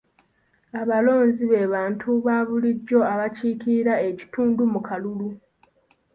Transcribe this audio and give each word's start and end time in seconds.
Abalonzi 0.81 1.43
be 1.51 1.61
bantu 1.73 2.09
baabulijjo 2.25 2.99
abakiikirira 3.13 3.93
ekitundu 4.09 4.61
mu 4.73 4.79
kalulu. 4.87 5.29